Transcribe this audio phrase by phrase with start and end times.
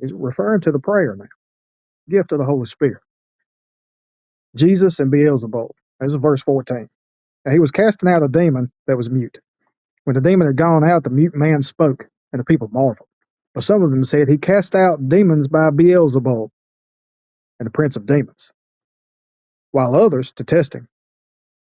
[0.00, 1.26] He's referring to the prayer now,
[2.10, 3.02] gift of the Holy Spirit.
[4.56, 5.70] Jesus and Beelzebul.
[6.00, 6.88] This is verse 14.
[7.44, 9.38] And he was casting out a demon that was mute.
[10.04, 13.08] When the demon had gone out, the mute man spoke, and the people marveled.
[13.54, 16.50] But some of them said, He cast out demons by Beelzebul,
[17.60, 18.52] and the prince of demons.
[19.72, 20.88] While others, to test him,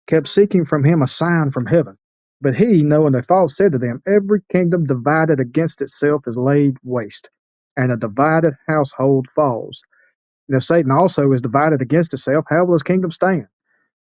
[0.08, 1.97] kept seeking from him a sign from heaven.
[2.41, 6.77] But he, knowing their thoughts, said to them, Every kingdom divided against itself is laid
[6.83, 7.30] waste,
[7.78, 9.84] and a divided household falls.
[10.50, 13.48] And if Satan also is divided against itself, how will his kingdom stand?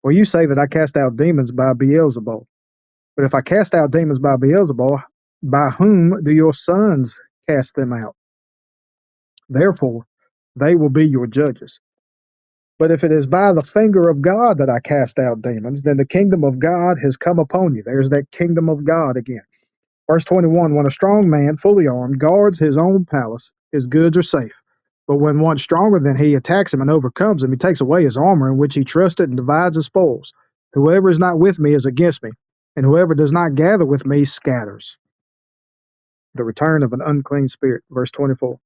[0.03, 2.47] Well, you say that I cast out demons by Beelzebul.
[3.17, 5.03] But if I cast out demons by Beelzebul,
[5.43, 8.17] by whom do your sons cast them out?
[9.49, 10.07] Therefore,
[10.57, 11.81] they will be your judges.
[12.79, 15.97] But if it is by the finger of God that I cast out demons, then
[15.99, 17.85] the kingdom of God has come upon you.
[17.85, 19.43] There's that kingdom of God again.
[20.11, 24.23] Verse 21 When a strong man, fully armed, guards his own palace, his goods are
[24.23, 24.63] safe.
[25.09, 28.17] But when one stronger than he attacks him and overcomes him, he takes away his
[28.17, 30.33] armor in which he trusted and divides his spoils.
[30.75, 32.31] Whoever is not with me is against me,
[32.77, 34.99] and whoever does not gather with me scatters.
[36.35, 37.85] The return of an unclean spirit.
[37.91, 38.59] Verse 24.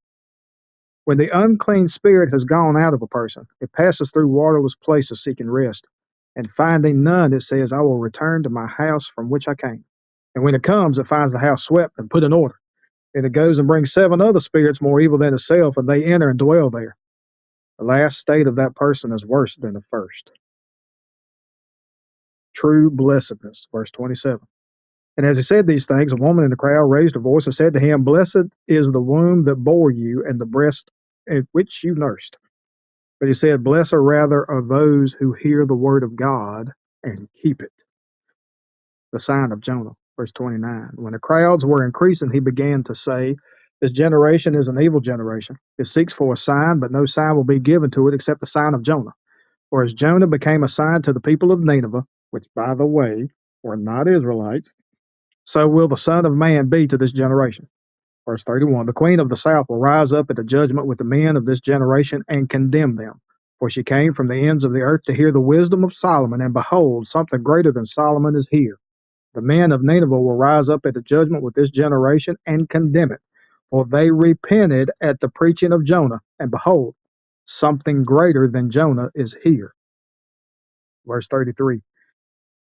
[1.05, 5.21] When the unclean spirit has gone out of a person, it passes through waterless places
[5.23, 5.87] seeking rest.
[6.35, 9.83] And finding none, it says, I will return to my house from which I came.
[10.35, 12.55] And when it comes, it finds the house swept and put in order.
[13.15, 16.29] And it goes and brings seven other spirits more evil than itself, and they enter
[16.29, 16.97] and dwell there.
[17.79, 20.31] The last state of that person is worse than the first.
[22.55, 24.41] True blessedness, verse 27.
[25.17, 27.53] And as he said these things, a woman in the crowd raised her voice and
[27.53, 30.91] said to him, Blessed is the womb that bore you and the breast
[31.29, 32.37] at which you nursed.
[33.19, 36.71] But he said, Blessed rather are those who hear the word of God
[37.03, 37.71] and keep it.
[39.13, 40.91] The sign of Jonah, verse 29.
[40.95, 43.37] When the crowds were increasing, he began to say,
[43.81, 45.57] This generation is an evil generation.
[45.79, 48.47] It seeks for a sign, but no sign will be given to it except the
[48.47, 49.13] sign of Jonah.
[49.71, 53.29] For as Jonah became a sign to the people of Nineveh, which, by the way,
[53.63, 54.73] were not Israelites,
[55.45, 57.67] so will the Son of Man be to this generation.
[58.27, 61.05] Verse 31 The queen of the south will rise up at the judgment with the
[61.05, 63.21] men of this generation and condemn them.
[63.59, 66.41] For she came from the ends of the earth to hear the wisdom of Solomon,
[66.41, 68.77] and behold, something greater than Solomon is here.
[69.35, 73.13] The men of Nineveh will rise up at the judgment with this generation and condemn
[73.13, 73.21] it.
[73.71, 76.95] For they repented at the preaching of Jonah, and behold,
[77.45, 79.75] something greater than Jonah is here.
[81.07, 81.81] Verse 33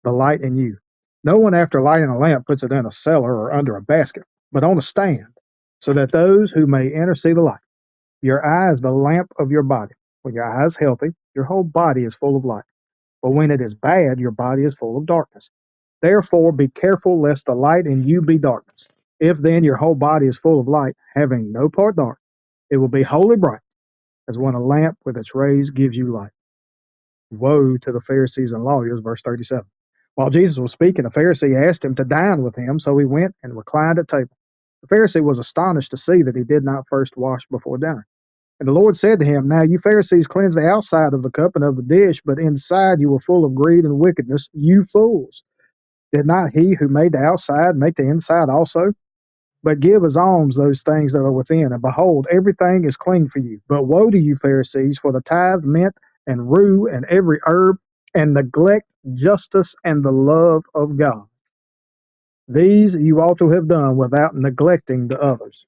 [0.04, 0.78] The light in you.
[1.24, 4.24] No one, after lighting a lamp, puts it in a cellar or under a basket,
[4.52, 5.38] but on a stand,
[5.80, 7.60] so that those who may enter see the light.
[8.22, 9.94] Your eye is the lamp of your body.
[10.22, 12.64] When your eye is healthy, your whole body is full of light.
[13.22, 15.50] But when it is bad, your body is full of darkness.
[16.02, 18.92] Therefore, be careful lest the light in you be darkness.
[19.20, 22.18] If then your whole body is full of light, having no part dark,
[22.70, 23.60] it will be wholly bright,
[24.28, 26.32] as when a lamp with its rays gives you light.
[27.30, 29.64] Woe to the Pharisees and lawyers, verse 37.
[30.14, 33.34] While Jesus was speaking, a Pharisee asked him to dine with him, so he went
[33.42, 34.36] and reclined at table.
[34.82, 38.06] The Pharisee was astonished to see that he did not first wash before dinner.
[38.60, 41.56] And the Lord said to him, Now you Pharisees cleanse the outside of the cup
[41.56, 45.44] and of the dish, but inside you are full of greed and wickedness, you fools.
[46.12, 48.92] Did not he who made the outside make the inside also?
[49.64, 53.40] But give as alms those things that are within, and behold, everything is clean for
[53.40, 53.60] you.
[53.68, 57.78] But woe to you, Pharisees, for the tithe, mint, and rue, and every herb,
[58.14, 61.26] and neglect justice and the love of God.
[62.48, 65.66] These you ought to have done without neglecting the others.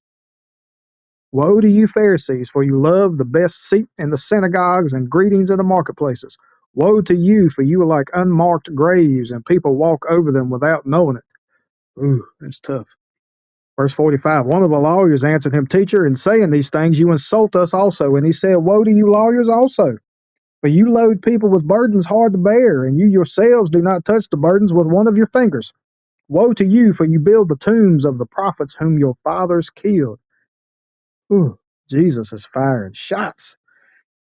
[1.31, 5.51] Woe to you, Pharisees, for you love the best seat in the synagogues and greetings
[5.51, 6.37] in the marketplaces.
[6.75, 10.85] Woe to you, for you are like unmarked graves, and people walk over them without
[10.87, 11.25] knowing it.
[12.03, 12.89] Ooh, that's tough.
[13.79, 17.55] Verse 45 One of the lawyers answered him, Teacher, in saying these things, you insult
[17.57, 18.15] us also.
[18.17, 19.97] And he said, Woe to you, lawyers, also.
[20.61, 24.29] For you load people with burdens hard to bear, and you yourselves do not touch
[24.29, 25.73] the burdens with one of your fingers.
[26.29, 30.19] Woe to you, for you build the tombs of the prophets whom your fathers killed.
[31.33, 33.57] Ooh, Jesus is firing shots.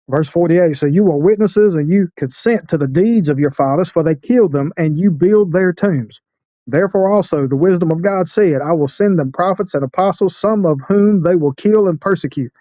[0.10, 3.90] Verse 48 So you were witnesses, and you consent to the deeds of your fathers,
[3.90, 6.22] for they killed them, and you build their tombs.
[6.68, 10.66] Therefore also the wisdom of God said, I will send them prophets and apostles, some
[10.66, 12.54] of whom they will kill and persecute,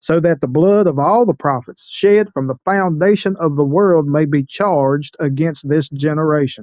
[0.00, 4.06] so that the blood of all the prophets shed from the foundation of the world
[4.08, 6.62] may be charged against this generation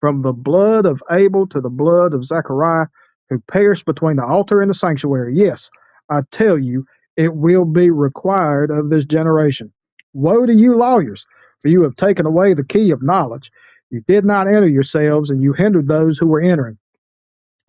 [0.00, 2.88] from the blood of Abel to the blood of Zechariah,
[3.30, 5.34] who perished between the altar and the sanctuary.
[5.36, 5.70] Yes,
[6.10, 6.86] I tell you,
[7.16, 9.72] it will be required of this generation.
[10.14, 11.26] Woe to you, lawyers,
[11.62, 13.52] for you have taken away the key of knowledge.
[13.90, 16.78] You did not enter yourselves, and you hindered those who were entering.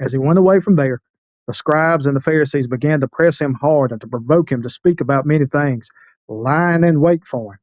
[0.01, 1.01] As he went away from there,
[1.47, 4.69] the scribes and the Pharisees began to press him hard and to provoke him to
[4.71, 5.89] speak about many things,
[6.29, 7.59] lying in wait for him,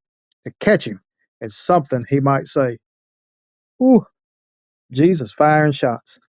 [0.46, 1.02] to catch him
[1.42, 2.78] at something he might say.
[3.82, 4.04] Ooh,
[4.92, 6.20] Jesus firing shots.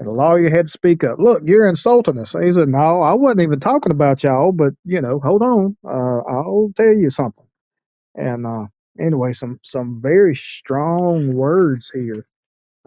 [0.00, 1.20] And the lawyer had to speak up.
[1.20, 2.34] Look, you're insulting us.
[2.34, 5.78] He said, No, I wasn't even talking about y'all, but you know, hold on.
[5.86, 7.46] Uh, I'll tell you something.
[8.16, 8.66] And uh,
[9.00, 12.26] anyway, some some very strong words here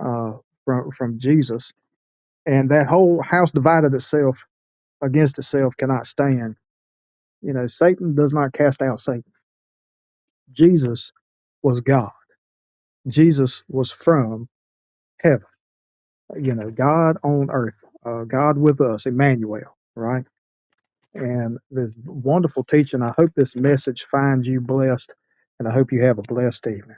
[0.03, 0.33] uh,
[0.65, 1.73] from from Jesus.
[2.47, 4.47] And that whole house divided itself
[5.03, 6.57] against itself cannot stand.
[7.41, 9.23] You know, Satan does not cast out Satan.
[10.51, 11.13] Jesus
[11.63, 12.11] was God.
[13.07, 14.49] Jesus was from
[15.21, 15.45] heaven.
[16.39, 20.23] You know, God on earth, uh, God with us, Emmanuel, right?
[21.13, 23.01] and this wonderful teaching.
[23.01, 25.13] I hope this message finds you blessed,
[25.59, 26.97] and I hope you have a blessed evening.